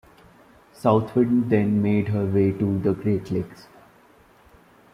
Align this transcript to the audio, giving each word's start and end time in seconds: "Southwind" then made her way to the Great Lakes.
"Southwind" 0.73 1.47
then 1.51 1.79
made 1.79 2.07
her 2.07 2.25
way 2.25 2.51
to 2.53 2.79
the 2.79 2.91
Great 2.95 3.29
Lakes. 3.29 3.67